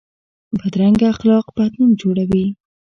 [0.57, 2.45] بدرنګه اخلاق بد نوم جوړوي